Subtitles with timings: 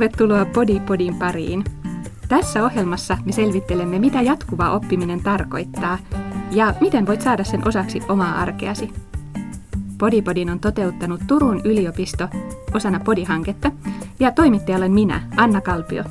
[0.00, 1.64] Tervetuloa Podipodin pariin.
[2.28, 5.98] Tässä ohjelmassa me selvittelemme, mitä jatkuva oppiminen tarkoittaa
[6.50, 8.92] ja miten voit saada sen osaksi omaa arkeasi.
[9.98, 12.28] Podipodin on toteuttanut Turun yliopisto
[12.74, 13.72] osana Podihanketta
[14.20, 16.04] ja toimittaja olen minä, Anna Kalpio.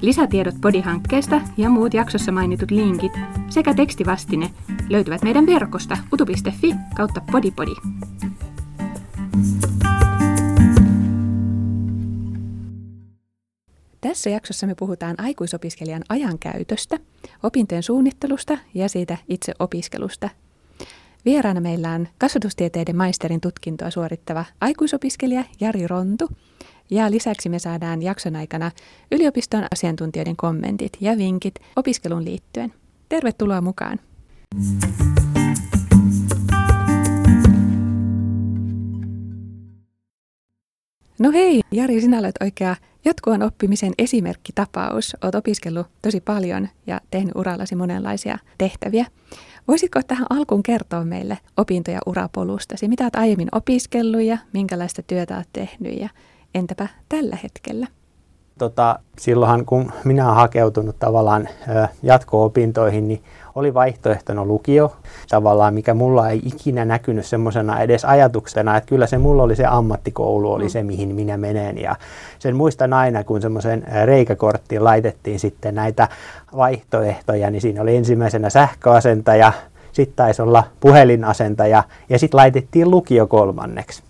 [0.00, 3.12] Lisätiedot Podihankkeesta ja muut jaksossa mainitut linkit
[3.48, 4.50] sekä tekstivastine
[4.88, 7.74] löytyvät meidän verkosta utu.fi kautta podipodi.
[14.08, 16.98] Tässä jaksossa me puhutaan aikuisopiskelijan ajankäytöstä,
[17.42, 20.30] opintojen suunnittelusta ja siitä itse opiskelusta.
[21.24, 26.28] Vieraana meillä on kasvatustieteiden maisterin tutkintoa suorittava aikuisopiskelija Jari Rontu.
[26.90, 28.70] Ja lisäksi me saadaan jakson aikana
[29.12, 32.74] yliopiston asiantuntijoiden kommentit ja vinkit opiskelun liittyen.
[33.08, 33.98] Tervetuloa mukaan!
[41.24, 45.16] No hei, Jari, sinä olet oikea jatkuvan oppimisen esimerkkitapaus.
[45.22, 49.06] Olet opiskellut tosi paljon ja tehnyt urallasi monenlaisia tehtäviä.
[49.68, 52.88] Voisitko tähän alkuun kertoa meille opinto- ja urapolustasi?
[52.88, 56.08] Mitä olet aiemmin opiskellut ja minkälaista työtä olet tehnyt ja
[56.54, 57.86] entäpä tällä hetkellä?
[58.58, 61.48] Tota, silloinhan kun minä olen hakeutunut tavallaan
[62.02, 63.22] jatko-opintoihin, niin
[63.54, 64.96] oli vaihtoehtona lukio,
[65.28, 69.64] tavallaan mikä mulla ei ikinä näkynyt semmoisena edes ajatuksena, että kyllä se mulla oli se
[69.66, 70.70] ammattikoulu, oli mm.
[70.70, 71.96] se mihin minä menen ja
[72.38, 76.08] sen muistan aina, kun semmoisen reikäkorttiin laitettiin sitten näitä
[76.56, 79.52] vaihtoehtoja, niin siinä oli ensimmäisenä sähköasentaja,
[79.92, 84.02] sitten taisi olla puhelinasentaja ja sitten laitettiin lukio kolmanneksi.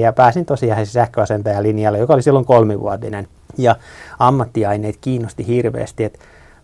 [0.00, 3.28] Ja pääsin tosiaan sähköasentajalinjalle, joka oli silloin kolmivuotinen.
[3.58, 3.76] Ja
[4.18, 6.18] ammattiaineet kiinnosti hirveästi, että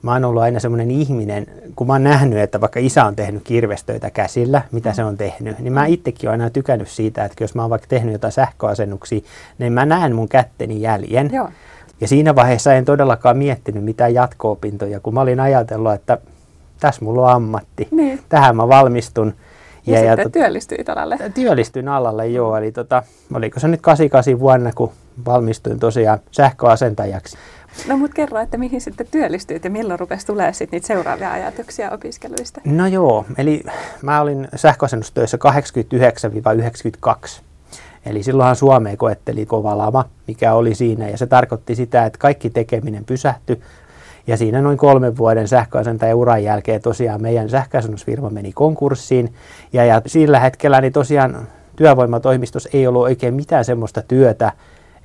[0.05, 3.43] mä oon ollut aina semmoinen ihminen, kun mä oon nähnyt, että vaikka isä on tehnyt
[3.45, 7.55] kirvestöitä käsillä, mitä se on tehnyt, niin mä itsekin oon aina tykännyt siitä, että jos
[7.55, 9.21] mä oon vaikka tehnyt jotain sähköasennuksia,
[9.59, 11.31] niin mä näen mun kätteni jäljen.
[11.33, 11.49] Joo.
[12.01, 16.19] Ja siinä vaiheessa en todellakaan miettinyt mitään jatko-opintoja, kun mä olin ajatellut, että
[16.81, 18.21] tässä mulla on ammatti, niin.
[18.29, 19.35] tähän mä valmistun.
[19.87, 21.19] Ja, ja, ja sitten työllistyit alalle?
[21.35, 22.57] Työllistyin alalle, joo.
[22.57, 23.03] Eli tota,
[23.35, 24.93] oliko se nyt 88 vuonna, kun
[25.27, 27.37] valmistuin tosiaan sähköasentajaksi.
[27.89, 31.91] No mutta kerro, että mihin sitten työllistyit ja milloin rupesi tulee sitten niitä seuraavia ajatuksia
[31.91, 32.61] opiskeluista?
[32.65, 33.63] No joo, eli
[34.03, 35.39] mä olin sähköasennustöissä
[37.37, 37.41] 89-92.
[38.07, 42.51] Eli silloinhan Suomeen koetteli kova lama, mikä oli siinä, ja se tarkoitti sitä, että kaikki
[42.51, 43.61] tekeminen pysähtyi.
[44.27, 49.35] Ja siinä noin kolmen vuoden sähköasentajan uran jälkeen tosiaan meidän sähköasennusfirma meni konkurssiin.
[49.73, 54.53] Ja, ja sillä hetkellä niin tosiaan työvoimatoimistossa ei ollut oikein mitään semmoista työtä,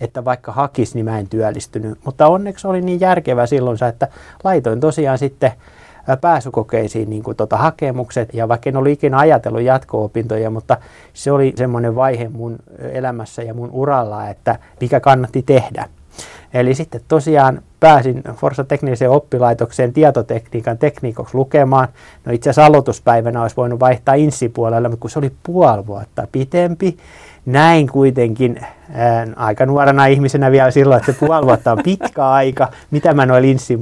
[0.02, 2.00] että vaikka hakis, niin mä en työllistynyt.
[2.06, 4.08] Mutta onneksi oli niin järkevä silloin, että
[4.44, 5.52] laitoin tosiaan sitten
[6.22, 10.78] pääsykokeisiin niin kuin tota hakemukset, ja vaikka en ollut ikinä ajatellut jatko-opintoja, mutta
[11.14, 12.56] se oli semmoinen vaihe mun
[12.92, 15.90] elämässä ja mun uralla, että mikä kannatti tehdä.
[16.54, 21.88] Eli sitten tosiaan pääsin Forsa tekniseen oppilaitokseen tietotekniikan tekniikoksi lukemaan.
[22.26, 26.98] No itse asiassa aloituspäivänä olisi voinut vaihtaa insipuolelle, mutta kun se oli puoli vuotta pitempi,
[27.52, 28.60] näin kuitenkin
[28.94, 32.72] ää, aika nuorena ihmisenä vielä silloin, että se puoli vuotta on pitkä aika.
[32.92, 33.80] Mitä mä noin linssin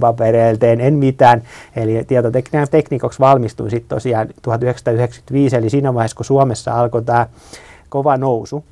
[0.60, 0.82] teen?
[0.82, 1.42] En mitään.
[1.76, 7.28] Eli tietotekniikan tekniikoksi valmistuin sitten tosiaan 1995, eli siinä vaiheessa, kun Suomessa alkoi tämä
[7.90, 8.66] kova nousu.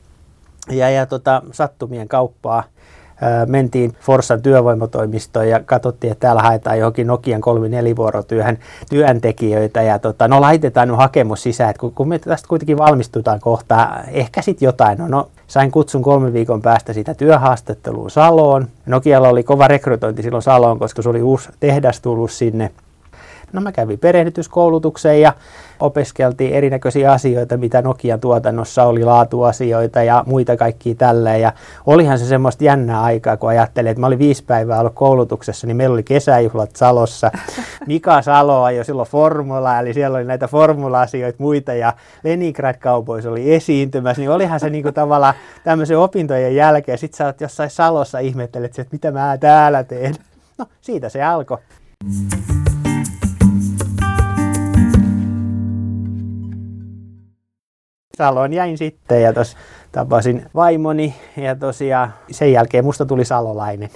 [0.71, 2.63] Ja, ja tota, sattumien kauppaa
[3.47, 8.57] mentiin Forssan työvoimatoimistoon ja katsottiin, että täällä haetaan johonkin Nokian 3 vuorotyöhön
[8.89, 9.81] työntekijöitä.
[9.81, 13.89] Ja tota, no laitetaan nyt hakemus sisään, että kun, kun me tästä kuitenkin valmistutaan kohta,
[14.11, 18.67] ehkä sitten jotain, no, no sain kutsun kolmen viikon päästä sitä työhaastatteluun Saloon.
[18.85, 22.71] Nokialla oli kova rekrytointi silloin Saloon, koska se oli uusi tehdas tullut sinne
[23.53, 25.33] No mä kävin perehdytyskoulutukseen ja
[25.79, 31.41] opiskeltiin erinäköisiä asioita, mitä Nokian tuotannossa oli, laatuasioita ja muita kaikkia tälleen.
[31.41, 31.53] Ja
[31.85, 35.77] olihan se semmoista jännää aikaa, kun ajattelin, että mä olin viisi päivää ollut koulutuksessa, niin
[35.77, 37.31] meillä oli kesäjuhlat Salossa.
[37.87, 41.93] Mika Salo ajoi silloin formula, eli siellä oli näitä formula-asioita muita ja
[42.23, 45.33] Leningrad Cowboys oli esiintymässä, niin olihan se niinku tavallaan
[45.63, 46.97] tämmöisen opintojen jälkeen.
[46.97, 50.15] Sitten sä oot jossain Salossa ihmettelet, että mitä mä täällä teen.
[50.57, 51.57] No siitä se alkoi.
[58.17, 59.55] Saloon jäin sitten ja tos
[59.91, 63.89] tapasin vaimoni ja tosiaan sen jälkeen musta tuli salolainen.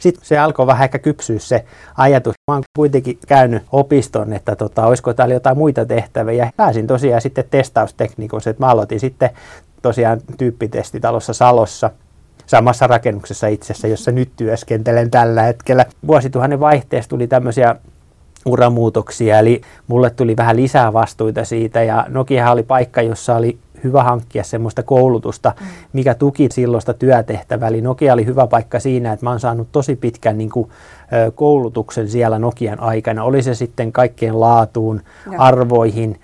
[0.00, 1.64] Sitten se alkoi vähän ehkä kypsyä se
[1.96, 2.34] ajatus.
[2.50, 6.50] Mä oon kuitenkin käynyt opiston, että tota, olisiko täällä jotain muita tehtäviä.
[6.56, 9.30] Pääsin tosiaan sitten testausteknikossa, että mä aloitin sitten
[9.82, 11.90] tosiaan tyyppitestitalossa Salossa
[12.46, 15.86] samassa rakennuksessa itsessä, jossa nyt työskentelen tällä hetkellä.
[16.06, 17.76] Vuosituhannen vaihteessa tuli tämmöisiä
[18.46, 24.02] uramuutoksia, eli mulle tuli vähän lisää vastuita siitä ja Nokia oli paikka, jossa oli hyvä
[24.02, 25.66] hankkia semmoista koulutusta, mm.
[25.92, 27.68] mikä tuki silloista työtehtävää.
[27.68, 30.70] Eli Nokia oli hyvä paikka siinä, että mä oon saanut tosi pitkän niin kuin,
[31.34, 33.24] koulutuksen siellä Nokian aikana.
[33.24, 35.00] Oli se sitten kaikkien laatuun,
[35.32, 35.38] ja.
[35.38, 36.20] arvoihin,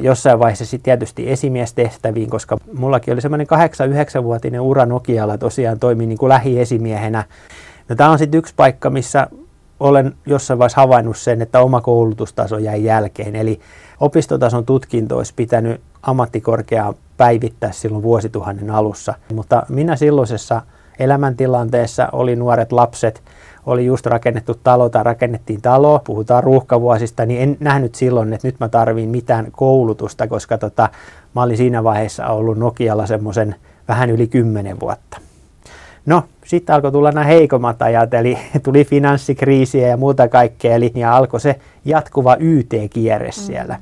[0.00, 3.46] jossain vaiheessa sitten tietysti esimiestehtäviin, koska mullakin oli semmoinen
[4.20, 7.24] 8-9-vuotinen ura Nokialla tosiaan toimi niin kuin lähiesimiehenä.
[7.88, 9.26] No, tämä on sitten yksi paikka, missä
[9.80, 13.36] olen jossain vaiheessa havainnut sen, että oma koulutustaso jäi jälkeen.
[13.36, 13.60] Eli
[14.00, 19.14] opistotason tutkinto olisi pitänyt ammattikorkeaa päivittää silloin vuosituhannen alussa.
[19.34, 20.62] Mutta minä silloisessa
[20.98, 23.22] elämäntilanteessa oli nuoret lapset,
[23.66, 28.60] oli just rakennettu talo tai rakennettiin talo, puhutaan ruuhkavuosista, niin en nähnyt silloin, että nyt
[28.60, 30.88] mä tarviin mitään koulutusta, koska tota,
[31.34, 33.54] mä olin siinä vaiheessa ollut Nokialla semmoisen
[33.88, 35.07] vähän yli kymmenen vuotta.
[36.08, 41.16] No, sitten alkoi tulla nämä heikommat ajat, eli tuli finanssikriisiä ja muuta kaikkea, eli ja
[41.16, 43.32] alkoi se jatkuva YT-kierre mm.
[43.32, 43.78] siellä.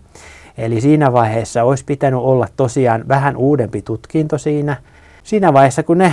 [0.58, 4.76] Eli siinä vaiheessa olisi pitänyt olla tosiaan vähän uudempi tutkinto siinä.
[5.22, 6.12] Siinä vaiheessa, kun ne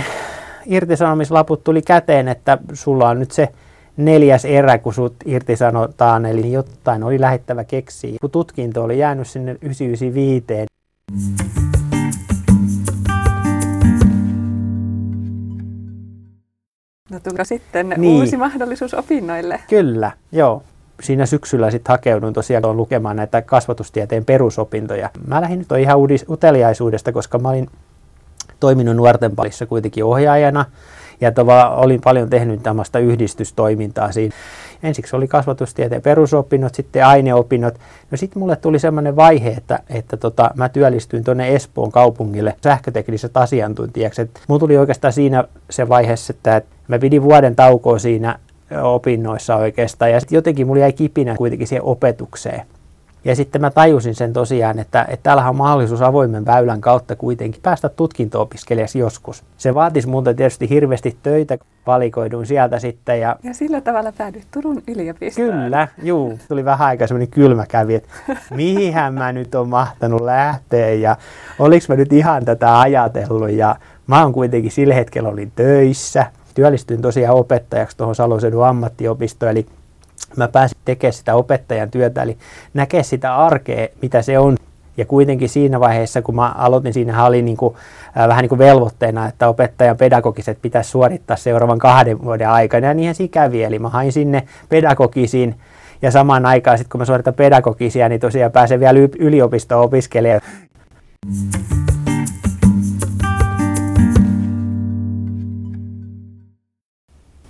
[0.66, 3.48] irtisanomislaput tuli käteen, että sulla on nyt se
[3.96, 8.18] neljäs erä, kun sut irtisanotaan, eli jotain oli lähettävä keksiä.
[8.20, 11.63] Kun tutkinto oli jäänyt sinne 995.
[17.10, 18.20] No tuliko sitten niin.
[18.20, 19.60] uusi mahdollisuus opinnoille?
[19.68, 20.62] Kyllä, joo.
[21.00, 25.10] Siinä syksyllä sitten hakeudun tosiaan lukemaan näitä kasvatustieteen perusopintoja.
[25.26, 25.98] Mä lähdin nyt ihan
[26.28, 27.70] uteliaisuudesta, koska mä olin
[28.60, 30.64] toiminut nuorten palissa kuitenkin ohjaajana
[31.20, 34.34] ja tova, olin paljon tehnyt tämmöistä yhdistystoimintaa siinä.
[34.82, 37.74] Ensiksi oli kasvatustieteen perusopinnot, sitten aineopinnot.
[38.10, 43.36] No sitten mulle tuli semmoinen vaihe, että, että tota, mä työllistyin tuonne Espoon kaupungille sähkötekniset
[43.36, 44.22] asiantuntijaksi.
[44.22, 48.38] Et mulla tuli oikeastaan siinä se vaiheessa, että, että mä pidin vuoden taukoa siinä
[48.82, 52.62] opinnoissa oikeastaan ja sitten jotenkin mulla jäi kipinä kuitenkin siihen opetukseen.
[53.24, 57.62] Ja sitten mä tajusin sen tosiaan, että, että täällä on mahdollisuus avoimen väylän kautta kuitenkin
[57.62, 59.44] päästä tutkinto-opiskelijaksi joskus.
[59.56, 63.20] Se vaatisi muuta tietysti hirveästi töitä, valikoiduin sieltä sitten.
[63.20, 65.50] Ja, ja sillä tavalla päädyit Turun yliopistoon.
[65.50, 66.38] Kyllä, juu.
[66.48, 68.08] Tuli vähän aikaa semmoinen kylmä kävi, että
[68.50, 71.16] mihinhän mä nyt on mahtanut lähteä ja
[71.58, 73.50] oliks mä nyt ihan tätä ajatellut.
[73.50, 73.76] Ja
[74.06, 76.26] mä oon kuitenkin sillä hetkellä olin töissä.
[76.54, 79.66] Työllistyin tosiaan opettajaksi tuohon Salosedun ammattiopistoon, eli
[80.36, 82.36] mä pääsin tekemään sitä opettajan työtä, eli
[82.74, 84.56] näkee sitä arkea, mitä se on.
[84.96, 87.74] Ja kuitenkin siinä vaiheessa, kun mä aloitin, siinä oli niin kuin,
[88.18, 92.86] äh, vähän niin kuin velvoitteena, että opettajan pedagogiset pitäisi suorittaa seuraavan kahden vuoden aikana.
[92.86, 95.54] Ja niinhän siinä kävi, eli mä hain sinne pedagogisiin
[96.02, 100.42] ja samaan aikaan sitten kun mä suoritan pedagogisia, niin tosiaan pääsen vielä yliopisto-opiskelemaan.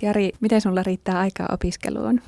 [0.01, 2.21] Jari, miten sulla riittää aikaa opiskeluun?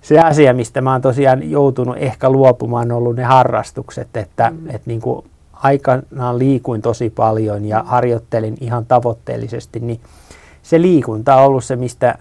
[0.00, 4.70] se asia, mistä mä oon tosiaan joutunut ehkä luopumaan, on ollut ne harrastukset, että mm.
[4.70, 10.00] et niin kuin aikanaan liikuin tosi paljon ja harjoittelin ihan tavoitteellisesti, niin
[10.62, 12.18] se liikunta on ollut se, mistä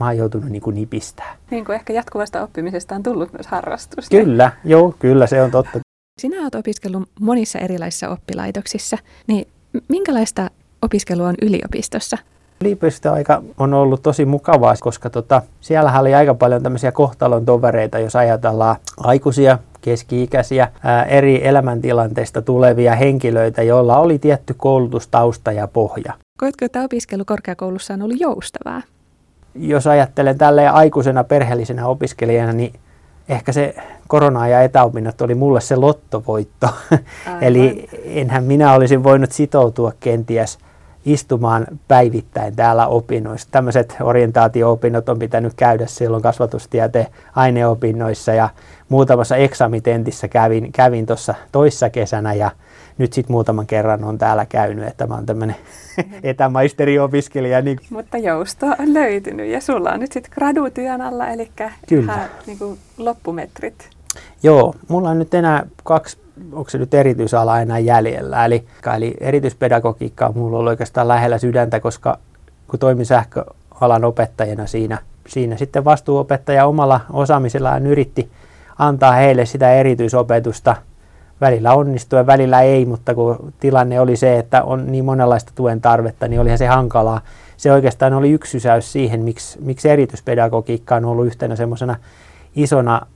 [0.00, 1.36] mä oon joutunut niin kuin nipistää.
[1.50, 4.08] Niin kuin ehkä jatkuvasta oppimisesta on tullut myös harrastus.
[4.08, 5.80] Kyllä, joo, kyllä se on totta.
[6.20, 9.48] Sinä olet opiskellut monissa erilaisissa oppilaitoksissa, niin
[9.88, 10.50] minkälaista
[10.82, 12.18] opiskelua on yliopistossa?
[12.64, 18.16] Yliopistoaika on ollut tosi mukavaa, koska tota, siellä oli aika paljon tämmöisiä kohtalon tovereita, jos
[18.16, 26.12] ajatellaan aikuisia, keski-ikäisiä, ää, eri elämäntilanteista tulevia henkilöitä, joilla oli tietty koulutustausta ja pohja.
[26.38, 28.82] Koetko, että opiskelu korkeakoulussa on ollut joustavaa?
[29.54, 32.72] Jos ajattelen tälleen aikuisena perheellisenä opiskelijana, niin
[33.28, 33.74] ehkä se
[34.08, 36.68] korona- ja etäopinnot oli mulle se lottovoitto.
[37.40, 40.58] Eli enhän minä olisin voinut sitoutua kenties–
[41.04, 43.48] istumaan päivittäin täällä opinnoissa.
[43.50, 48.48] Tämmöiset orientaatio-opinnot on pitänyt käydä silloin kasvatustieteen aineopinnoissa ja
[48.88, 52.50] muutamassa eksamitentissä kävin, kävin tuossa toissa kesänä ja
[52.98, 55.56] nyt sitten muutaman kerran on täällä käynyt, että mä oon tämmöinen
[56.22, 57.62] etämaisteriopiskelija.
[57.62, 57.78] Niin...
[57.90, 61.50] Mutta joustoa on löytynyt ja sulla on nyt sitten gradutyön alla, eli
[61.88, 62.12] Kyllä.
[62.12, 63.99] Ihan, niin kuin loppumetrit.
[64.42, 66.18] Joo, mulla on nyt enää kaksi
[66.52, 68.44] onko se nyt erityisala enää jäljellä.
[68.44, 68.64] Eli,
[68.96, 72.18] eli erityispedagogiikka on mulla ollut oikeastaan lähellä sydäntä, koska
[72.68, 74.98] kun toimin sähköalan opettajana siinä,
[75.28, 78.30] siinä sitten vastuuopettaja omalla osaamisellaan yritti
[78.78, 80.76] antaa heille sitä erityisopetusta.
[81.40, 85.80] Välillä onnistui ja välillä ei, mutta kun tilanne oli se, että on niin monenlaista tuen
[85.80, 87.20] tarvetta, niin olihan se hankalaa.
[87.56, 91.96] Se oikeastaan oli yksi sysäys siihen, miksi, miksi erityispedagogiikka on ollut yhtenä semmoisena
[92.56, 93.06] isona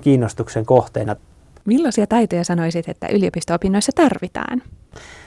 [0.00, 1.16] kiinnostuksen kohteena.
[1.64, 4.62] Millaisia taitoja sanoisit, että yliopisto-opinnoissa tarvitaan?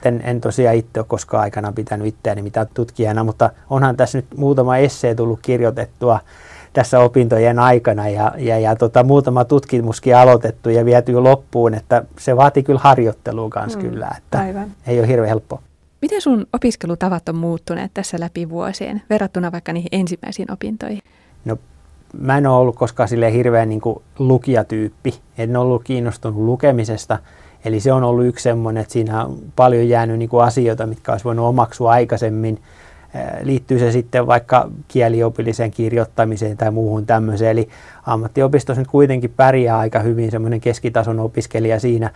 [0.06, 4.26] En, en tosiaan itse ole koskaan aikana pitänyt itseäni mitään tutkijana, mutta onhan tässä nyt
[4.38, 6.20] muutama essee tullut kirjoitettua
[6.74, 12.36] tässä opintojen aikana ja, ja, ja tota, muutama tutkimuskin aloitettu ja viety loppuun, että se
[12.36, 14.72] vaati kyllä harjoittelua kanssa mm, kyllä, että aivan.
[14.88, 15.62] ei ole hirveän helppoa.
[16.02, 21.02] Miten sun opiskelutavat on muuttuneet tässä läpi vuosien verrattuna vaikka niihin ensimmäisiin opintoihin?
[21.46, 21.58] No
[22.20, 27.18] mä en ole ollut koskaan sille hirveän niin kuin lukijatyyppi, en ollut kiinnostunut lukemisesta,
[27.66, 31.12] eli se on ollut yksi semmoinen, että siinä on paljon jäänyt niin kuin asioita, mitkä
[31.12, 32.60] olisi voinut omaksua aikaisemmin,
[33.44, 37.52] liittyy se sitten vaikka kieliopilliseen kirjoittamiseen tai muuhun tämmöiseen.
[37.52, 37.70] Eli
[38.06, 42.12] ammattiopistossa nyt kuitenkin pärjää aika hyvin semmoinen keskitason opiskelija siinä.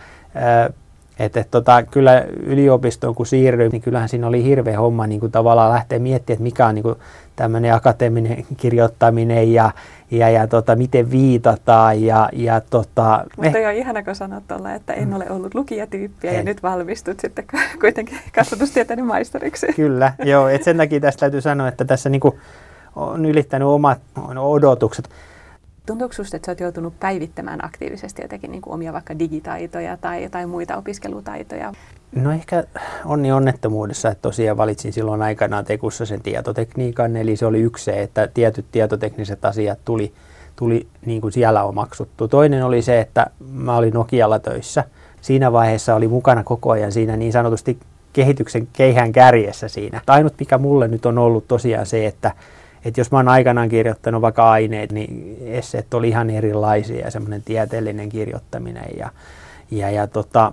[1.20, 5.32] Että et tota, kyllä yliopistoon kun siirryin, niin kyllähän siinä oli hirveä homma niin kuin
[5.32, 6.94] tavallaan lähteä miettimään, että mikä on niin kuin
[7.36, 9.70] tämmöinen akateeminen kirjoittaminen ja,
[10.10, 12.02] ja, ja tota, miten viitataan.
[12.02, 13.68] Ja, ja tota, Mutta eh.
[13.68, 16.36] on ihana, kun sanot tuolla, että en ole ollut lukijatyyppiä en.
[16.36, 17.44] ja nyt valmistut sitten
[17.80, 19.66] kuitenkin kasvatustieteiden maisteriksi.
[19.76, 20.48] Kyllä, joo.
[20.48, 22.34] Et sen takia tästä täytyy sanoa, että tässä niin kuin
[22.96, 24.00] on ylittänyt omat
[24.36, 25.08] odotukset.
[25.90, 30.48] Tuntuuko sinusta, että olet joutunut päivittämään aktiivisesti jotenkin niin kuin omia vaikka digitaitoja tai jotain
[30.48, 31.72] muita opiskelutaitoja?
[32.14, 32.64] No ehkä
[33.04, 38.02] onni onnettomuudessa, että tosiaan valitsin silloin aikanaan Tekussa sen tietotekniikan, eli se oli yksi se,
[38.02, 40.12] että tietyt tietotekniset asiat tuli,
[40.56, 42.28] tuli niin kuin siellä omaksuttu.
[42.28, 44.84] Toinen oli se, että mä olin Nokialla töissä.
[45.20, 47.78] Siinä vaiheessa oli mukana koko ajan siinä niin sanotusti
[48.12, 50.00] kehityksen keihään kärjessä siinä.
[50.06, 52.32] Ainut mikä mulle nyt on ollut tosiaan se, että
[52.84, 57.42] että jos mä oon aikanaan kirjoittanut vaikka aineet, niin esseet oli ihan erilaisia ja semmoinen
[57.42, 58.90] tieteellinen kirjoittaminen.
[58.98, 59.10] Ja,
[59.70, 60.52] ja, ja tota,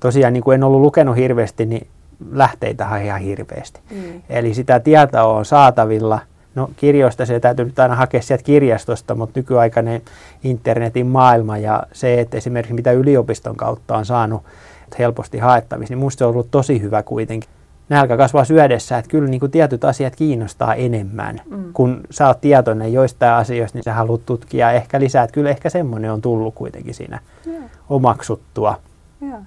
[0.00, 1.86] tosiaan niin kuin en ollut lukenut hirveästi, niin
[2.32, 3.80] lähteitä ihan hirveästi.
[3.90, 4.22] Mm.
[4.28, 6.20] Eli sitä tietoa on saatavilla.
[6.54, 10.02] No kirjoista se täytyy nyt aina hakea sieltä kirjastosta, mutta nykyaikainen
[10.44, 14.42] internetin maailma ja se, että esimerkiksi mitä yliopiston kautta on saanut
[14.98, 17.50] helposti haettavissa, niin minusta se on ollut tosi hyvä kuitenkin
[17.90, 21.40] nälkä kasvaa syödessä, että kyllä niin kuin tietyt asiat kiinnostaa enemmän.
[21.46, 21.72] Mm.
[21.72, 25.24] Kun sä oot tietoinen joistain asioista, niin sä haluat tutkia ehkä lisää.
[25.24, 27.64] Että kyllä ehkä semmoinen on tullut kuitenkin siinä yeah.
[27.88, 28.80] omaksuttua.
[29.22, 29.42] Yeah.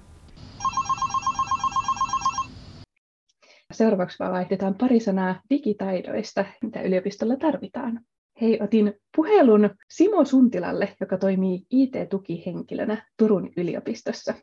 [3.72, 8.00] Seuraavaksi vaan vaihdetaan pari sanaa digitaidoista, mitä yliopistolla tarvitaan.
[8.42, 14.34] Hei, otin puhelun Simo Suntilalle, joka toimii IT-tukihenkilönä Turun yliopistossa.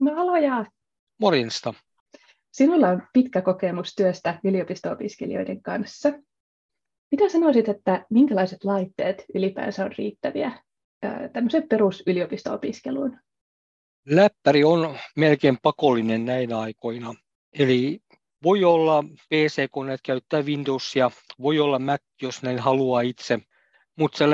[0.00, 0.66] No aloja!
[1.20, 1.74] Morjesta.
[2.54, 6.12] Sinulla on pitkä kokemus työstä yliopisto-opiskelijoiden kanssa.
[7.10, 10.62] Mitä sanoisit, että minkälaiset laitteet ylipäänsä on riittäviä
[11.32, 13.18] tämmöiseen perusyliopisto-opiskeluun?
[14.06, 17.14] Läppäri on melkein pakollinen näinä aikoina.
[17.58, 18.00] Eli
[18.42, 23.38] voi olla PC-koneet käyttää Windowsia, voi olla Mac, jos näin haluaa itse,
[23.96, 24.24] mutta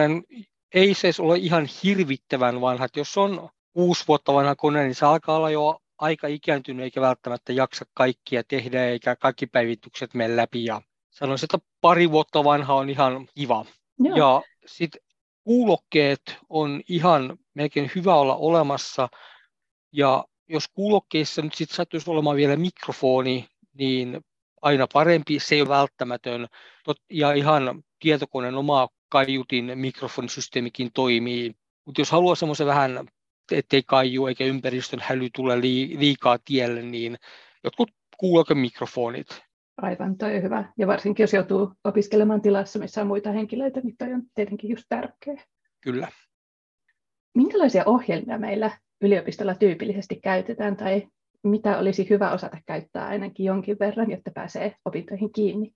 [0.74, 2.86] ei se ole ihan hirvittävän vanha.
[2.96, 7.52] jos on kuusi vuotta vanha kone, niin se alkaa olla jo aika ikääntynyt eikä välttämättä
[7.52, 10.64] jaksa kaikkia tehdä eikä kaikki päivitykset mene läpi.
[10.64, 13.64] Ja sanoisin, että pari vuotta vanha on ihan kiva.
[13.98, 14.16] Joo.
[14.16, 15.02] Ja sitten
[15.44, 19.08] kuulokkeet on ihan melkein hyvä olla olemassa.
[19.92, 24.20] Ja jos kuulokkeissa nyt sitten sattuisi olemaan vielä mikrofoni, niin
[24.62, 26.46] aina parempi, se ei ole välttämätön.
[27.10, 31.54] Ja ihan tietokoneen oma kaiutin mikrofonisysteemikin toimii.
[31.84, 33.08] Mutta jos haluaa semmoisen vähän
[33.52, 37.16] ettei kaiju eikä ympäristön häly tule liikaa tielle, niin
[37.64, 39.26] jotkut kuulokemikrofonit.
[39.76, 40.72] Aivan, toi on hyvä.
[40.78, 44.84] Ja varsinkin jos joutuu opiskelemaan tilassa, missä on muita henkilöitä, niin toi on tietenkin just
[44.88, 45.44] tärkeä.
[45.80, 46.08] Kyllä.
[47.34, 51.08] Minkälaisia ohjelmia meillä yliopistolla tyypillisesti käytetään tai
[51.42, 55.72] mitä olisi hyvä osata käyttää ainakin jonkin verran, jotta pääsee opintoihin kiinni?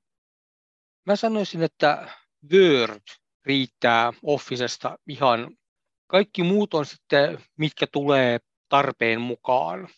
[1.07, 2.09] Mä sanoisin, että
[2.53, 3.03] Word
[3.47, 5.57] riittää Officesta ihan
[6.07, 9.89] kaikki muut on sitten, mitkä tulee tarpeen mukaan.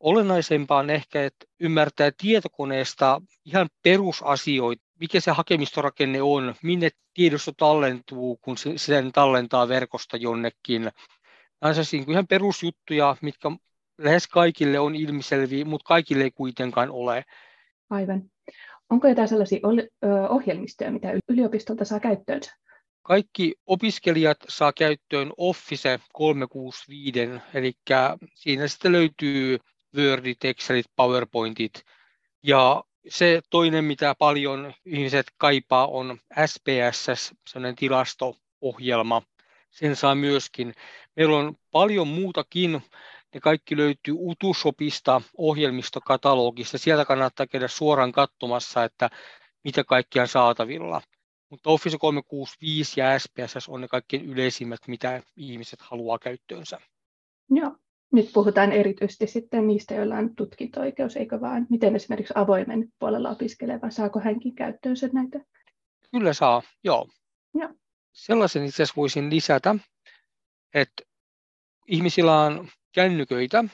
[0.00, 8.36] Olennaisempaa on ehkä, että ymmärtää tietokoneesta ihan perusasioita, mikä se hakemistorakenne on, minne tiedosto tallentuu,
[8.36, 10.82] kun sen tallentaa verkosta jonnekin.
[10.82, 10.94] Nämä
[11.62, 13.50] on niin ihan perusjuttuja, mitkä
[13.98, 17.24] lähes kaikille on ilmiselviä, mutta kaikille ei kuitenkaan ole.
[17.90, 18.22] Aivan.
[18.90, 19.60] Onko jotain sellaisia
[20.28, 22.52] ohjelmistoja, mitä yliopistolta saa käyttöönsä?
[23.06, 27.18] Kaikki opiskelijat saa käyttöön Office 365,
[27.54, 27.72] eli
[28.34, 29.58] siinä sitten löytyy
[29.96, 31.84] Wordit, Excelit, PowerPointit.
[32.42, 39.22] Ja se toinen, mitä paljon ihmiset kaipaa, on SPSS, sellainen tilasto-ohjelma.
[39.70, 40.74] Sen saa myöskin.
[41.16, 42.82] Meillä on paljon muutakin.
[43.34, 46.78] Ne kaikki löytyy Utushopista, ohjelmistokatalogista.
[46.78, 49.10] Sieltä kannattaa käydä suoraan katsomassa, että
[49.64, 51.02] mitä kaikkia saatavilla.
[51.54, 56.80] Mutta Office 365 ja SPSS on ne kaikkein yleisimmät, mitä ihmiset haluaa käyttöönsä.
[57.50, 57.76] Joo.
[58.12, 61.66] Nyt puhutaan erityisesti sitten niistä, joilla on tutkinto-oikeus, eikö vaan?
[61.70, 65.40] Miten esimerkiksi avoimen puolella opiskeleva, saako hänkin käyttöönsä näitä?
[66.10, 67.08] Kyllä saa, joo.
[67.54, 67.70] Joo.
[68.12, 69.74] sellaisen itse asiassa voisin lisätä,
[70.74, 71.02] että
[71.88, 73.64] ihmisillä on kännyköitä,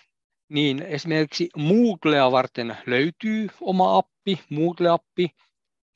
[0.48, 5.28] niin esimerkiksi Mooglea varten löytyy oma appi, Moogle-appi,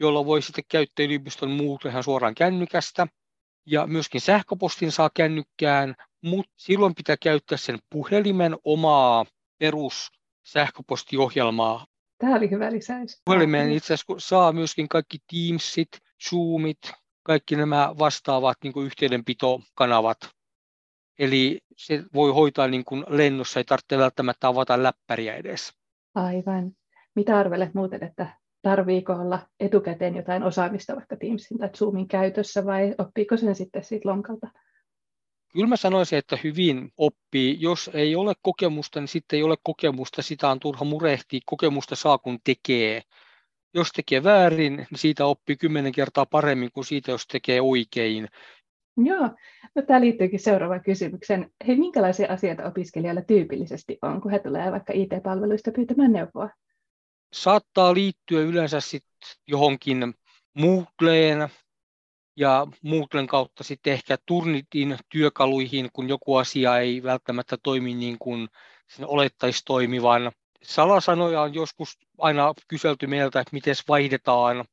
[0.05, 3.07] jolla voi sitten käyttää yliopiston Mooglehan suoraan kännykästä.
[3.67, 9.25] Ja myöskin sähköpostin saa kännykkään, mutta silloin pitää käyttää sen puhelimen omaa
[9.59, 10.11] perus
[10.43, 11.87] sähköpostiohjelmaa.
[12.19, 13.23] Tämä oli hyvä lisäys.
[13.25, 15.89] Puhelimeen itse asiassa saa myöskin kaikki Teamsit,
[16.29, 16.93] Zoomit,
[17.23, 20.19] kaikki nämä vastaavat niin kuin yhteydenpitokanavat.
[21.19, 25.73] Eli se voi hoitaa niin kuin lennossa, ei tarvitse välttämättä avata läppäriä edes.
[26.15, 26.73] Aivan.
[27.15, 32.95] Mitä arvelet muuten, että tarviiko olla etukäteen jotain osaamista vaikka Teamsin tai Zoomin käytössä vai
[32.99, 34.49] oppiiko sen sitten siitä lonkalta?
[35.53, 37.57] Kyllä mä sanoisin, että hyvin oppii.
[37.61, 40.23] Jos ei ole kokemusta, niin sitten ei ole kokemusta.
[40.23, 41.41] Sitä on turha murehtia.
[41.47, 43.03] Kokemusta saa, kun tekee.
[43.75, 48.29] Jos tekee väärin, niin siitä oppii kymmenen kertaa paremmin kuin siitä, jos tekee oikein.
[48.97, 49.31] Joo,
[49.75, 51.51] no tämä liittyykin seuraavaan kysymykseen.
[51.67, 56.51] Hei, minkälaisia asioita opiskelijoilla tyypillisesti on, kun he tulee vaikka IT-palveluista pyytämään neuvoa?
[57.35, 59.05] Saattaa liittyä yleensä sit
[59.47, 60.15] johonkin
[60.55, 61.49] Moodleen,
[62.37, 68.49] ja Moodlen kautta sitten ehkä Turnitin työkaluihin, kun joku asia ei välttämättä toimi niin kuin
[68.89, 70.33] sen olettaisi toimivan.
[70.63, 74.65] Salasanoja on joskus aina kyselty meiltä, että miten vaihdetaan.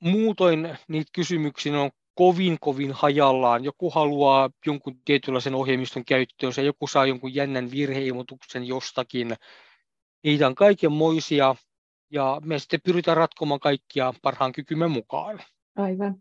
[0.00, 3.64] Muutoin niitä kysymyksiä on kovin, kovin hajallaan.
[3.64, 9.36] Joku haluaa jonkun tietynlaisen ohjelmiston käyttöön, se joku saa jonkun jännän virheilmoituksen jostakin.
[10.24, 11.54] Niitä on kaikenmoisia
[12.12, 15.40] ja me sitten pyritään ratkomaan kaikkia parhaan kykymme mukaan.
[15.76, 16.14] Aivan.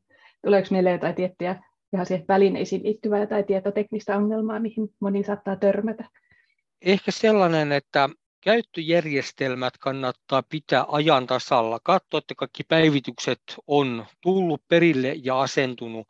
[0.45, 6.09] Tuleeko mieleen jotain tiettyjä ihan siihen välineisiin liittyvää tai tietoteknistä ongelmaa, mihin moni saattaa törmätä?
[6.81, 8.09] Ehkä sellainen, että
[8.41, 11.79] käyttöjärjestelmät kannattaa pitää ajan tasalla.
[11.83, 16.07] Katsoa, että kaikki päivitykset on tullut perille ja asentunut,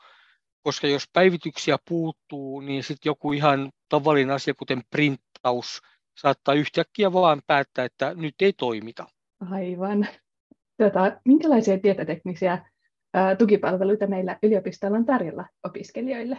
[0.64, 5.82] koska jos päivityksiä puuttuu, niin sitten joku ihan tavallinen asia, kuten printtaus,
[6.18, 9.08] saattaa yhtäkkiä vaan päättää, että nyt ei toimita.
[9.50, 10.08] Aivan.
[10.78, 12.66] Tota, minkälaisia tietoteknisiä
[13.38, 16.38] tukipalveluita meillä yliopistolla on tarjolla opiskelijoille?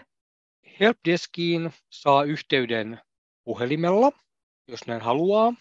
[0.81, 3.01] Helpdeskiin saa yhteyden
[3.45, 4.13] puhelimella,
[4.69, 5.55] jos näin haluaa.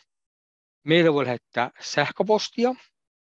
[0.83, 2.75] Meillä voi lähettää sähköpostia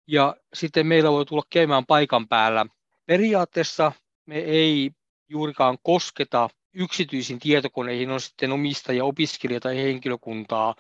[0.07, 2.67] ja sitten meillä voi tulla käymään paikan päällä.
[3.07, 3.93] Periaatteessa
[4.27, 4.90] me ei
[5.29, 10.75] juurikaan kosketa yksityisiin tietokoneihin, on sitten omistajia, opiskelijaa tai henkilökuntaa,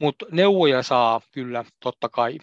[0.00, 2.38] mutta neuvoja saa kyllä totta kai.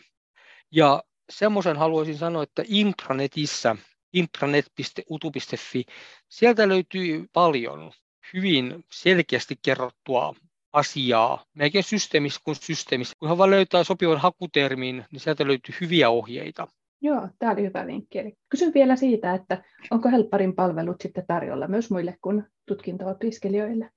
[0.71, 3.75] Ja semmoisen haluaisin sanoa, että intranetissä,
[4.13, 5.85] intranet.utu.fi,
[6.29, 7.91] sieltä löytyy paljon
[8.33, 10.35] hyvin selkeästi kerrottua
[10.73, 13.15] asiaa, melkein systeemissä kuin systeemissä.
[13.19, 16.67] Kunhan vaan löytää sopivan hakutermin, niin sieltä löytyy hyviä ohjeita.
[17.01, 18.19] Joo, tämä oli hyvä vinkki.
[18.19, 23.89] Eli kysyn vielä siitä, että onko Helpparin palvelut sitten tarjolla myös muille kuin tutkinto-opiskelijoille?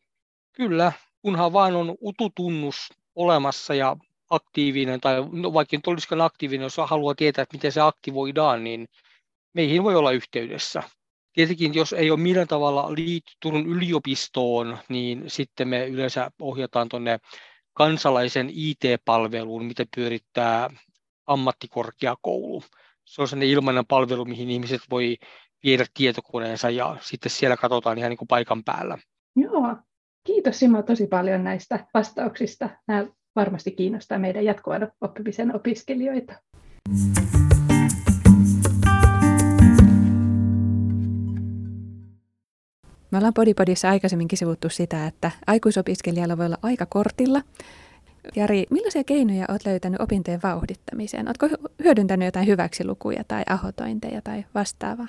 [0.52, 0.92] Kyllä,
[1.22, 3.96] kunhan vaan on ututunnus olemassa ja
[4.30, 8.88] aktiivinen, tai no, vaikka nyt olisikaan aktiivinen, jos haluaa tietää, että miten se aktivoidaan, niin
[9.54, 10.82] meihin voi olla yhteydessä.
[11.32, 17.18] Tietenkin, jos ei ole millään tavalla liitty Turun yliopistoon, niin sitten me yleensä ohjataan tuonne
[17.72, 20.70] kansalaisen IT-palveluun, mitä pyörittää
[21.26, 22.62] ammattikorkeakoulu.
[23.04, 25.16] Se on sellainen ilmainen palvelu, mihin ihmiset voi
[25.64, 28.98] viedä tietokoneensa ja sitten siellä katsotaan ihan niin kuin paikan päällä.
[29.36, 29.76] Joo,
[30.26, 32.68] kiitos Simo tosi paljon näistä vastauksista.
[32.88, 36.34] Nämä varmasti kiinnostaa meidän jatkuvan oppimisen opiskelijoita.
[43.10, 47.42] Me ollaan Podipodissa aikaisemminkin sivuttu sitä, että aikuisopiskelijalla voi olla aika kortilla.
[48.36, 51.28] Jari, millaisia keinoja olet löytänyt opintojen vauhdittamiseen?
[51.28, 51.48] Oletko
[51.84, 55.08] hyödyntänyt jotain hyväksilukuja tai ahotointeja tai vastaavaa?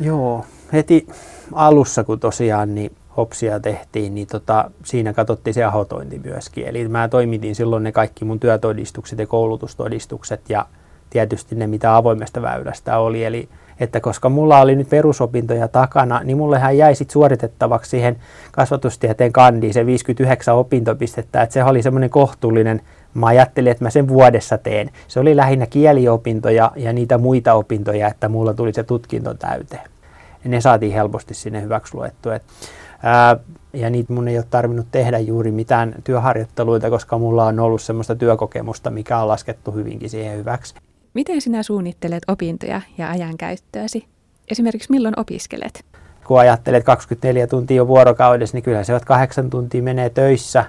[0.00, 1.06] Joo, heti
[1.52, 6.66] alussa kun tosiaan niin hopsia tehtiin, niin tota, siinä katsottiin se ahotointi myöskin.
[6.66, 10.66] Eli mä toimitin silloin ne kaikki mun työtodistukset ja koulutustodistukset ja
[11.10, 13.24] tietysti ne, mitä avoimesta väylästä oli.
[13.24, 13.48] Eli
[13.80, 18.16] että koska mulla oli nyt perusopintoja takana, niin mullehän jäi sit suoritettavaksi siihen
[18.52, 22.82] kasvatustieteen kandiin se 59 opintopistettä, että se oli semmoinen kohtuullinen
[23.14, 24.90] Mä ajattelin, että mä sen vuodessa teen.
[25.08, 29.90] Se oli lähinnä kieliopintoja ja niitä muita opintoja, että mulla tuli se tutkinto täyteen.
[30.44, 32.38] Ja ne saatiin helposti sinne hyväksi luettua.
[33.02, 33.36] Ää,
[33.72, 38.14] ja niitä mun ei ole tarvinnut tehdä juuri mitään työharjoitteluita, koska mulla on ollut semmoista
[38.14, 40.74] työkokemusta, mikä on laskettu hyvinkin siihen hyväksi.
[41.14, 44.04] Miten sinä suunnittelet opintoja ja ajankäyttöäsi?
[44.50, 45.84] Esimerkiksi milloin opiskelet?
[46.24, 50.64] Kun ajattelet 24 tuntia jo vuorokaudessa, niin kyllä se on kahdeksan tuntia menee töissä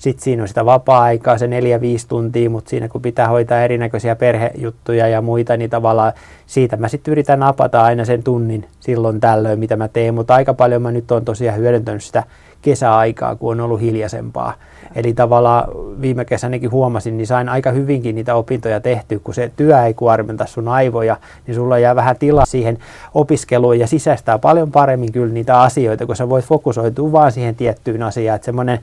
[0.00, 4.16] sitten siinä on sitä vapaa-aikaa, se neljä, viisi tuntia, mutta siinä kun pitää hoitaa erinäköisiä
[4.16, 6.12] perhejuttuja ja muita, niin tavallaan
[6.46, 10.54] siitä mä sitten yritän napata aina sen tunnin silloin tällöin, mitä mä teen, mutta aika
[10.54, 12.22] paljon mä nyt on tosiaan hyödyntänyt sitä
[12.62, 14.54] kesäaikaa, kun on ollut hiljaisempaa.
[14.94, 15.68] Eli tavallaan
[16.00, 20.46] viime kesänäkin huomasin, niin sain aika hyvinkin niitä opintoja tehty, kun se työ ei kuormita
[20.46, 22.78] sun aivoja, niin sulla jää vähän tilaa siihen
[23.14, 28.02] opiskeluun ja sisäistää paljon paremmin kyllä niitä asioita, kun sä voit fokusoitua vaan siihen tiettyyn
[28.02, 28.36] asiaan.
[28.36, 28.80] Että semmoinen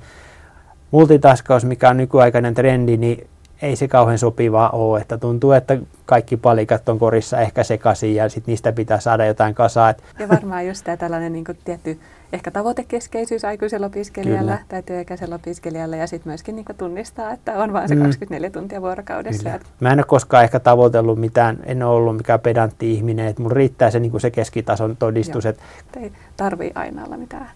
[0.91, 3.27] multitaskaus, mikä on nykyaikainen trendi, niin
[3.61, 8.29] ei se kauhean sopivaa ole, että tuntuu, että kaikki palikat on korissa ehkä sekaisin ja
[8.29, 9.93] sitten niistä pitää saada jotain kasaa.
[10.19, 11.99] Ja varmaan just tämä tällainen niin kuin tietty
[12.33, 14.65] ehkä tavoitekeskeisyys aikuisella opiskelijalla Kyllä.
[14.69, 18.01] tai työikäisellä opiskelijalla ja sitten myöskin niin tunnistaa, että on vain se mm.
[18.01, 19.43] 24 tuntia vuorokaudessa.
[19.43, 19.59] Kyllä.
[19.79, 23.55] Mä en ole koskaan ehkä tavoitellut mitään, en ole ollut mikään pedantti ihminen, että mulla
[23.55, 25.45] riittää se, niin kuin se keskitason todistus.
[25.45, 25.63] Että
[25.99, 27.49] ei tarvii aina olla mitään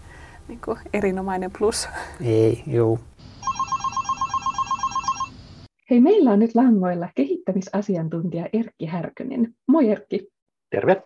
[0.48, 1.88] niin kuin erinomainen plus.
[2.24, 2.98] Ei, juu.
[5.90, 9.54] Hei, meillä on nyt langoilla kehittämisasiantuntija Erkki Härkönen.
[9.68, 10.28] Moi Erkki.
[10.70, 11.02] Terve.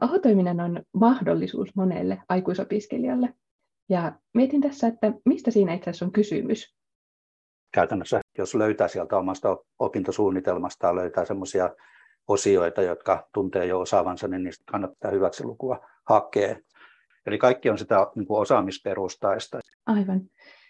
[0.00, 3.34] Ahotoiminen on mahdollisuus monelle aikuisopiskelijalle.
[3.88, 6.74] Ja mietin tässä, että mistä siinä itse asiassa on kysymys?
[7.72, 11.70] Käytännössä, jos löytää sieltä omasta opintosuunnitelmastaan, löytää sellaisia
[12.28, 16.56] osioita, jotka tuntee jo osaavansa, niin niistä kannattaa hyväksi lukua hakea.
[17.26, 19.60] Eli kaikki on sitä niin kuin osaamisperustaista.
[19.86, 20.20] Aivan.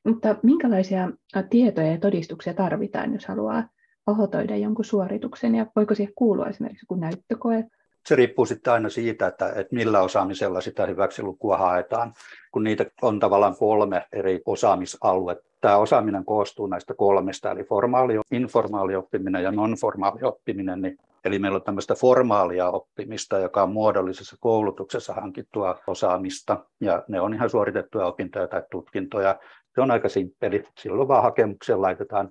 [0.05, 1.11] Mutta minkälaisia
[1.51, 3.65] tietoja ja todistuksia tarvitaan, jos haluaa
[4.07, 7.65] ahotoida jonkun suorituksen, ja voiko siihen kuulua esimerkiksi joku näyttökoe?
[8.07, 12.13] Se riippuu sitten aina siitä, että, että millä osaamisella sitä hyväksi lukua haetaan,
[12.53, 15.45] kun niitä on tavallaan kolme eri osaamisaluetta.
[15.61, 20.83] Tämä osaaminen koostuu näistä kolmesta, eli formaali, informaali oppiminen ja non-formaali oppiminen.
[20.83, 27.21] Niin, eli meillä on tämmöistä formaalia oppimista, joka on muodollisessa koulutuksessa hankittua osaamista, ja ne
[27.21, 29.39] on ihan suoritettuja opintoja tai tutkintoja.
[29.75, 30.65] Se on aika simppeli.
[30.79, 32.31] Silloin vaan hakemukseen laitetaan,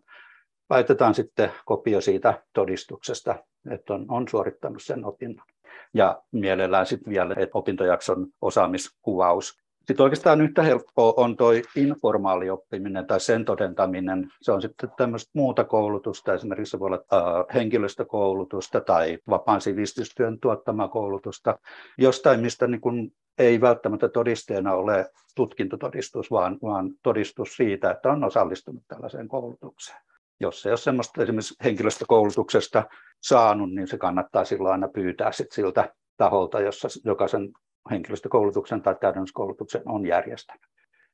[0.69, 3.35] laitetaan sitten kopio siitä todistuksesta,
[3.71, 5.45] että on, on suorittanut sen opinnon.
[5.93, 9.62] Ja mielellään sitten vielä että opintojakson osaamiskuvaus.
[9.87, 14.27] Sitten oikeastaan yhtä helppoa on tuo informaali oppiminen tai sen todentaminen.
[14.41, 20.39] Se on sitten tämmöistä muuta koulutusta, esimerkiksi se voi olla äh, henkilöstökoulutusta tai vapaan sivistystyön
[20.39, 21.59] tuottamaa koulutusta,
[21.97, 28.23] jostain mistä niin kun ei välttämättä todisteena ole tutkintotodistus, vaan, vaan todistus siitä, että on
[28.23, 30.01] osallistunut tällaiseen koulutukseen.
[30.39, 32.83] Jos ei ole sellaista esimerkiksi henkilöstökoulutuksesta
[33.21, 37.53] saanut, niin se kannattaa silloin aina pyytää sit siltä taholta, jossa jokaisen
[37.91, 40.63] henkilöstökoulutuksen tai täydennyskoulutuksen on järjestänyt.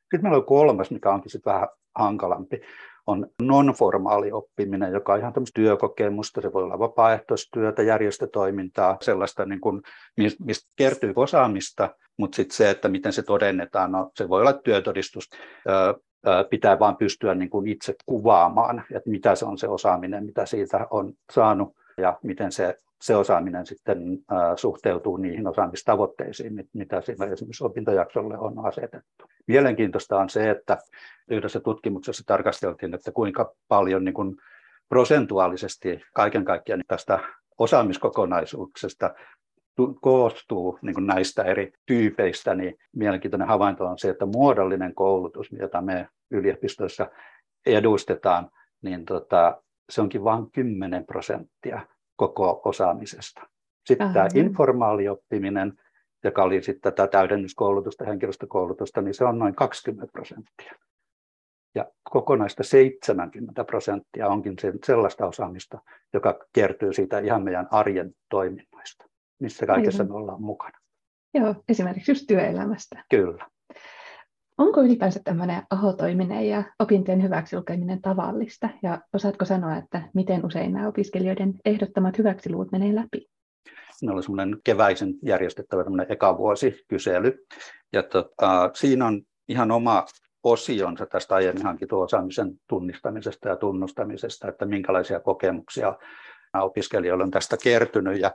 [0.01, 2.61] Sitten meillä on kolmas, mikä onkin sitten vähän hankalampi,
[3.07, 9.61] on non-formaali oppiminen, joka on ihan tämmöistä työkokemusta, se voi olla vapaaehtoistyötä, järjestötoimintaa, sellaista, niin
[9.61, 9.81] kuin,
[10.45, 15.29] mistä kertyy osaamista, mutta sitten se, että miten se todennetaan, no, se voi olla työtodistus,
[16.49, 20.87] pitää vaan pystyä niin kuin itse kuvaamaan, että mitä se on se osaaminen, mitä siitä
[20.89, 23.97] on saanut ja miten se, se osaaminen sitten
[24.55, 29.25] suhteutuu niihin osaamistavoitteisiin, mitä siinä esimerkiksi opintojaksolle on asetettu.
[29.47, 30.77] Mielenkiintoista on se, että
[31.29, 34.35] yhdessä tutkimuksessa tarkasteltiin, että kuinka paljon niin kuin
[34.89, 37.19] prosentuaalisesti kaiken kaikkiaan tästä
[37.57, 39.13] osaamiskokonaisuuksesta
[40.01, 46.07] koostuu niin näistä eri tyypeistä, niin mielenkiintoinen havainto on se, että muodollinen koulutus, jota me
[46.31, 47.07] yliopistoissa
[47.65, 48.49] edustetaan,
[48.81, 53.41] niin tota, se onkin vain 10 prosenttia koko osaamisesta.
[53.85, 54.13] Sitten Aha.
[54.13, 55.73] tämä informaali oppiminen,
[56.23, 60.73] joka oli sitten tätä täydennyskoulutusta, henkilöstökoulutusta, niin se on noin 20 prosenttia.
[61.75, 65.79] Ja kokonaista 70 prosenttia onkin sellaista osaamista,
[66.13, 69.05] joka kertyy siitä ihan meidän arjen toiminnoista,
[69.39, 70.13] missä kaikessa Aivan.
[70.13, 70.79] me ollaan mukana.
[71.33, 73.03] Joo, esimerkiksi just työelämästä.
[73.09, 73.49] Kyllä.
[74.59, 78.69] Onko ylipäänsä tämmöinen ahotoiminen ja opintojen hyväksilukeminen tavallista?
[78.83, 83.29] Ja osaatko sanoa, että miten usein nämä opiskelijoiden ehdottamat hyväksiluvut menee läpi?
[84.01, 87.45] Meillä oli semmoinen keväisen järjestettävä eka vuosikysely.
[87.93, 90.05] Ja tota, siinä on ihan oma
[90.43, 95.95] osionsa tästä aiemmin hankitun osaamisen tunnistamisesta ja tunnustamisesta, että minkälaisia kokemuksia
[96.53, 98.19] opiskelijoilla on tästä kertynyt.
[98.19, 98.31] Ja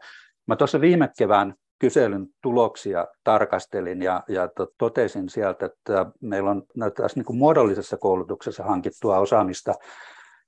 [0.46, 7.18] mä tuossa viime kevään kyselyn tuloksia tarkastelin ja, ja totesin sieltä, että meillä on tässä
[7.18, 9.74] niin kuin muodollisessa koulutuksessa hankittua osaamista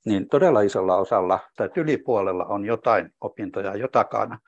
[0.06, 4.38] niin todella isolla osalla tai ylipuolella on jotain opintoja jo takana.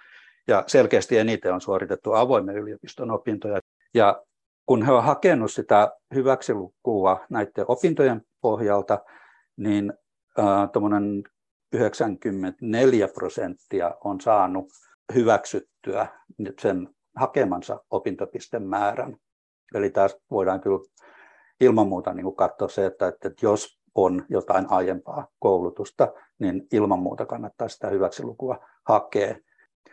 [0.49, 3.61] Ja selkeästi eniten on suoritettu avoimen yliopiston opintoja.
[3.95, 4.23] Ja
[4.67, 8.99] kun he ovat hakenut sitä hyväksilukua näiden opintojen pohjalta,
[9.57, 9.93] niin
[10.39, 10.69] äh,
[11.73, 14.69] 94 prosenttia on saanut
[15.15, 16.07] hyväksyttyä
[16.61, 19.17] sen hakemansa opintopistemäärän.
[19.75, 20.79] Eli tässä voidaan kyllä
[21.61, 26.99] ilman muuta niin kuin katsoa se, että, että jos on jotain aiempaa koulutusta, niin ilman
[26.99, 29.35] muuta kannattaa sitä hyväksilukua hakea.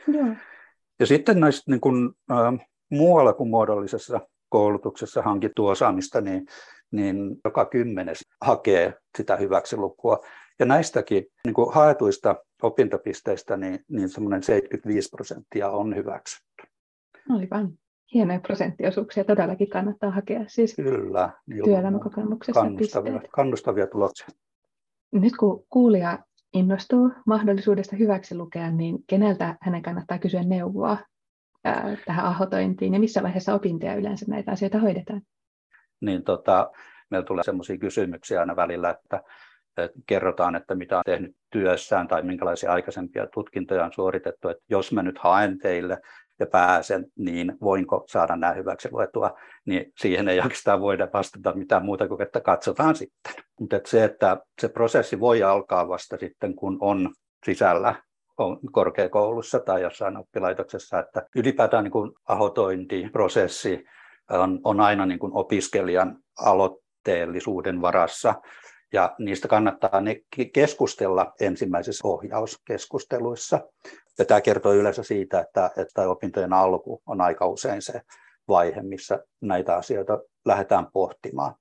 [0.07, 0.27] Joo.
[0.99, 6.45] Ja sitten näistä niin kuin, äh, muualla kuin muodollisessa koulutuksessa hankittu osaamista, niin,
[6.91, 10.19] niin joka kymmenes hakee sitä hyväksilukua.
[10.59, 16.63] Ja näistäkin niin kuin haetuista opintopisteistä, niin, niin semmoinen 75 prosenttia on hyväksytty.
[17.29, 17.71] Aivan.
[18.13, 21.29] Hienoja prosenttiosuuksia todellakin kannattaa hakea siis Kyllä,
[21.63, 24.27] työelämäkokemuksessa kannustavia, kannustavia tuloksia.
[25.11, 26.19] Nyt kun kuulija
[26.53, 30.97] innostuu mahdollisuudesta hyväksi lukea, niin keneltä hänen kannattaa kysyä neuvoa
[31.63, 35.21] ää, tähän ahotointiin ja missä vaiheessa opintoja yleensä näitä asioita hoidetaan?
[36.01, 36.71] Niin tota,
[37.11, 39.23] meillä tulee sellaisia kysymyksiä aina välillä, että,
[39.77, 44.91] että kerrotaan, että mitä on tehnyt työssään tai minkälaisia aikaisempia tutkintoja on suoritettu, että jos
[44.91, 45.97] mä nyt haen teille
[46.39, 51.85] ja pääsen, niin voinko saada nämä hyväksi luetua, niin siihen ei oikeastaan voida vastata mitään
[51.85, 53.33] muuta kuin, että katsotaan sitten.
[53.59, 57.13] Mutta että se, että se prosessi voi alkaa vasta sitten, kun on
[57.45, 57.95] sisällä
[58.37, 63.85] on korkeakoulussa tai jossain oppilaitoksessa, että ylipäätään niin kuin ahotointiprosessi
[64.29, 68.35] on, on aina niin kuin opiskelijan aloitteellisuuden varassa,
[68.93, 70.21] ja niistä kannattaa ne
[70.53, 73.59] keskustella ensimmäisissä ohjauskeskusteluissa.
[74.19, 78.01] Ja tämä kertoo yleensä siitä, että, että opintojen alku on aika usein se
[78.47, 81.55] vaihe, missä näitä asioita lähdetään pohtimaan.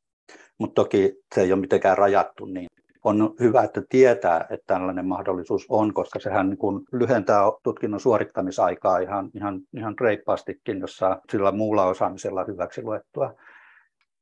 [0.59, 2.67] Mutta toki se ei ole mitenkään rajattu, niin
[3.05, 8.99] on hyvä, että tietää, että tällainen mahdollisuus on, koska sehän niin kun lyhentää tutkinnon suorittamisaikaa
[8.99, 13.35] ihan, ihan, ihan reippaastikin, jos saa sillä muulla osaamisella hyväksi luettua.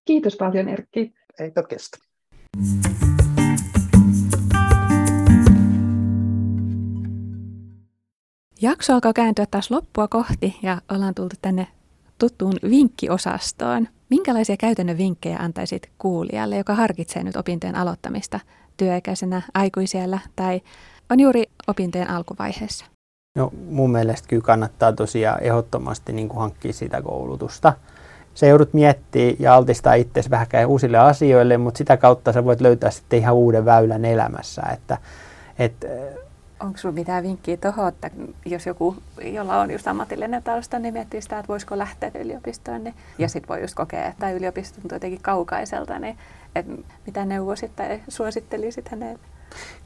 [0.04, 1.14] Kiitos paljon Erkki.
[1.40, 1.98] Eipä kestä.
[8.62, 11.66] Jakso alkaa kääntyä taas loppua kohti ja ollaan tultu tänne
[12.18, 13.88] tuttuun vinkkiosastoon.
[14.10, 18.40] Minkälaisia käytännön vinkkejä antaisit kuulijalle, joka harkitsee nyt opintojen aloittamista
[18.76, 20.60] työikäisenä aikuisiellä tai
[21.10, 22.84] on juuri opintojen alkuvaiheessa?
[23.36, 27.72] No mun mielestä kyllä kannattaa tosiaan ehdottomasti niin kuin hankkia sitä koulutusta.
[28.34, 32.90] Se joudut miettimään ja altistaa itsesi vähän uusille asioille, mutta sitä kautta sä voit löytää
[32.90, 34.62] sitten ihan uuden väylän elämässä.
[34.72, 34.98] Että,
[35.58, 35.86] että
[36.62, 38.10] onko sinulla mitään vinkkiä tuohon, että
[38.46, 42.94] jos joku, jolla on just ammatillinen tausta, niin miettii sitä, että voisiko lähteä yliopistoon, niin,
[43.18, 46.18] ja sitten voi just kokea, että yliopisto tuntuu jotenkin kaukaiselta, niin
[46.54, 46.66] et
[47.06, 49.18] mitä neuvosit tai suosittelisit hänelle?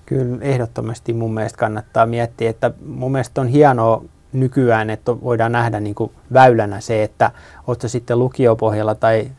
[0.07, 5.81] Kyllä ehdottomasti mun mielestä kannattaa miettiä, että mun mielestä on hienoa nykyään, että voidaan nähdä
[5.81, 7.31] niin kuin väylänä se, että
[7.67, 9.31] oletko sitten lukiopohjalla tai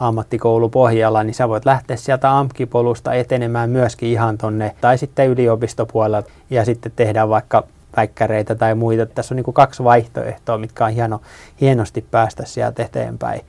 [0.00, 6.64] ammattikoulupohjalla, niin sä voit lähteä sieltä AMK-polusta etenemään myöskin ihan tonne, tai sitten yliopistopuolella, ja
[6.64, 7.64] sitten tehdään vaikka
[7.96, 9.06] väikkäreitä tai muita.
[9.06, 11.20] Tässä on niin kaksi vaihtoehtoa, mitkä on hieno,
[11.60, 13.40] hienosti päästä sieltä eteenpäin.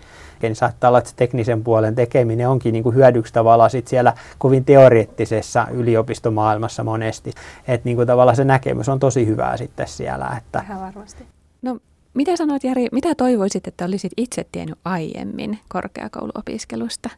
[0.41, 4.13] Niin saattaa olla, että se teknisen puolen tekeminen onkin niin kuin hyödyksi tavallaan sit siellä
[4.37, 7.33] kovin teoreettisessa yliopistomaailmassa monesti.
[7.67, 10.35] Että niin tavallaan se näkemys on tosi hyvää sitten siellä.
[10.37, 10.63] Että...
[10.65, 11.27] Ihan varmasti.
[11.61, 11.77] No
[12.19, 17.09] mitä sanoit Jari, mitä toivoisit, että olisit itse tiennyt aiemmin korkeakouluopiskelusta?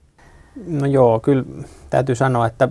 [0.68, 1.44] No joo, kyllä
[1.90, 2.70] täytyy sanoa, että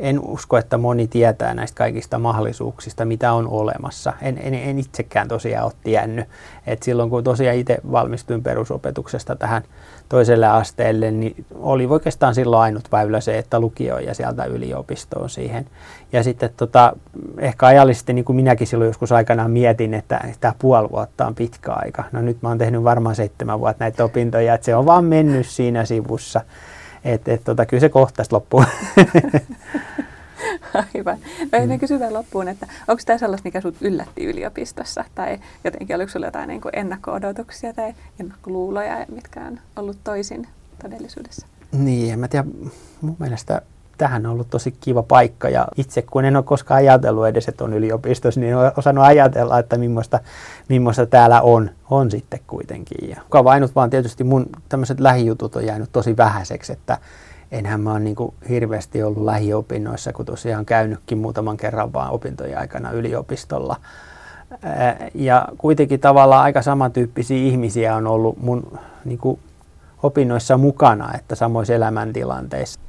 [0.00, 4.12] en usko, että moni tietää näistä kaikista mahdollisuuksista, mitä on olemassa.
[4.22, 6.28] En, en, en itsekään tosiaan ole tiennyt.
[6.66, 9.62] Et silloin kun tosiaan itse valmistuin perusopetuksesta tähän
[10.08, 15.66] toiselle asteelle, niin oli oikeastaan silloin ainut väylä se, että lukio ja sieltä yliopistoon siihen.
[16.12, 16.92] Ja sitten tota,
[17.38, 21.72] ehkä ajallisesti, niin kuin minäkin silloin joskus aikanaan mietin, että tämä puoli vuotta on pitkä
[21.72, 22.04] aika.
[22.12, 25.46] No nyt mä oon tehnyt varmaan seitsemän vuotta näitä opintoja, että se on vaan mennyt
[25.46, 26.40] siinä sivussa.
[27.12, 28.64] Että et, tota, kyllä se kohtaisi loppuun.
[30.94, 31.18] Aivan.
[31.52, 35.04] No ennen kysytään loppuun, että onko tämä sellaista, mikä sinut yllätti yliopistossa?
[35.14, 40.46] Tai jotenkin oliko sinulla jotain niin ennakko-odotuksia tai ennakkoluuloja, mitkä on ollut toisin
[40.82, 41.46] todellisuudessa?
[41.72, 42.44] Niin, en mä tiedä.
[43.00, 43.62] Mun mielestä
[43.98, 47.64] tähän on ollut tosi kiva paikka ja itse kun en ole koskaan ajatellut edes, että
[47.64, 50.20] on yliopistossa, niin olen osannut ajatella, että millaista,
[50.68, 53.10] millaista täällä on, on sitten kuitenkin.
[53.10, 56.98] Ja ainut vaan tietysti mun tämmöiset lähijutut on jäänyt tosi vähäiseksi, että
[57.52, 58.16] enhän mä ole niin
[58.48, 63.76] hirveästi ollut lähiopinnoissa, kun tosiaan käynytkin muutaman kerran vaan opintojen aikana yliopistolla.
[65.14, 69.38] Ja kuitenkin tavallaan aika samantyyppisiä ihmisiä on ollut mun niin
[70.02, 72.80] opinnoissa mukana, että samoissa elämäntilanteissa.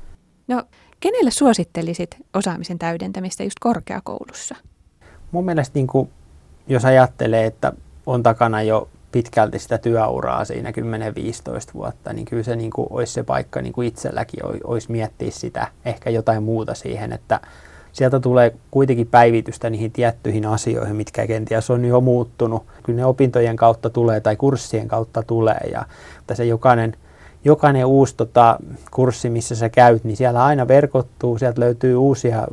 [0.48, 0.64] No,
[1.00, 4.56] kenelle suosittelisit osaamisen täydentämistä just korkeakoulussa?
[5.32, 6.10] Mun mielestä niin kuin,
[6.68, 7.74] jos ajattelee, että
[8.06, 10.74] on takana jo pitkälti sitä työuraa siinä 10-15
[11.74, 15.68] vuotta, niin kyllä se niin kuin olisi se paikka niin kuin itselläkin olisi miettiä sitä,
[15.86, 17.40] ehkä jotain muuta siihen, että
[17.92, 22.64] sieltä tulee kuitenkin päivitystä niihin tiettyihin asioihin, mitkä kenties on jo muuttunut.
[22.84, 25.86] Kyllä ne opintojen kautta tulee tai kurssien kautta tulee ja
[26.34, 26.96] se jokainen,
[27.46, 28.60] jokainen uusi tota,
[28.92, 32.48] kurssi, missä sä käyt, niin siellä aina verkottuu, sieltä löytyy uusia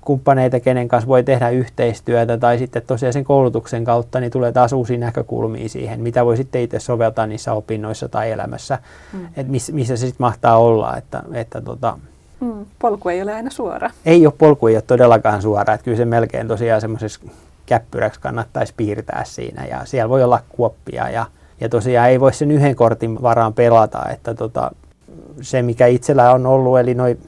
[0.00, 4.72] kumppaneita, kenen kanssa voi tehdä yhteistyötä, tai sitten tosiaan sen koulutuksen kautta niin tulee taas
[4.72, 8.78] uusia näkökulmia siihen, mitä voi sitten itse soveltaa niissä opinnoissa tai elämässä,
[9.12, 9.26] mm.
[9.26, 10.96] että miss, missä se sitten mahtaa olla.
[10.96, 11.98] Että, että tota,
[12.40, 13.90] mm, polku ei ole aina suora.
[14.06, 17.20] Ei ole, polku ei ole todellakaan suora, että kyllä se melkein tosiaan semmoisessa
[17.66, 21.26] käppyräksi kannattaisi piirtää siinä, ja siellä voi olla kuoppia, ja,
[21.60, 24.70] ja tosiaan ei voi sen yhden kortin varaan pelata, että tota,
[25.40, 27.18] se mikä itsellä on ollut, eli noin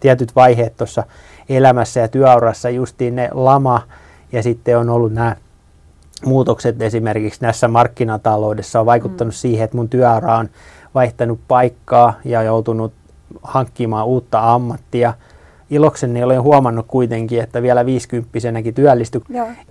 [0.00, 1.04] tietyt vaiheet tuossa
[1.48, 3.82] elämässä ja työurassa, justiin ne lama
[4.32, 5.36] ja sitten on ollut nämä
[6.24, 9.36] muutokset esimerkiksi näissä markkinataloudessa on vaikuttanut mm.
[9.36, 10.48] siihen, että mun työura on
[10.94, 12.92] vaihtanut paikkaa ja joutunut
[13.42, 15.14] hankkimaan uutta ammattia.
[15.70, 18.30] Ilokseni olen huomannut kuitenkin, että vielä 50
[18.74, 19.22] työllistyi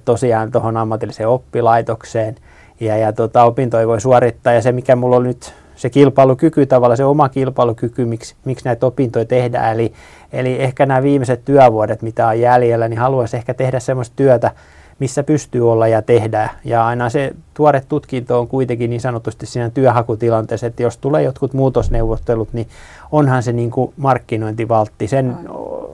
[0.05, 2.35] tosiaan tuohon ammatilliseen oppilaitokseen
[2.79, 6.97] ja, ja tota, opintoja voi suorittaa ja se mikä mulla on nyt se kilpailukyky tavallaan,
[6.97, 9.73] se oma kilpailukyky, miksi, miksi näitä opintoja tehdään.
[9.73, 9.93] Eli,
[10.33, 14.51] eli ehkä nämä viimeiset työvuodet, mitä on jäljellä, niin haluaisi ehkä tehdä sellaista työtä,
[14.99, 16.49] missä pystyy olla ja tehdä.
[16.65, 21.53] Ja aina se tuore tutkinto on kuitenkin niin sanotusti siinä työhakutilanteessa, että jos tulee jotkut
[21.53, 22.67] muutosneuvottelut, niin
[23.11, 25.37] onhan se niin kuin markkinointivaltti sen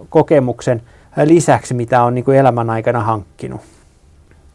[0.10, 0.82] kokemuksen
[1.24, 3.62] lisäksi, mitä on niin kuin elämän aikana hankkinut.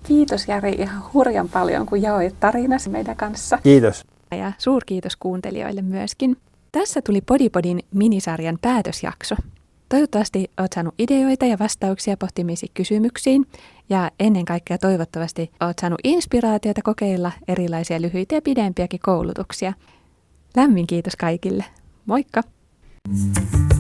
[0.08, 3.58] Kiitos Jari ihan hurjan paljon, kun jaoit tarinasi meidän kanssa.
[3.62, 6.36] Kiitos ja suurkiitos kuuntelijoille myöskin.
[6.72, 9.36] Tässä tuli Podipodin minisarjan päätösjakso.
[9.88, 13.46] Toivottavasti olet saanut ideoita ja vastauksia pohtimisi kysymyksiin
[13.88, 19.72] ja ennen kaikkea toivottavasti olet saanut inspiraatiota kokeilla erilaisia lyhyitä ja pidempiäkin koulutuksia.
[20.56, 21.64] Lämmin kiitos kaikille.
[22.06, 22.42] Moikka!
[23.08, 23.75] thank you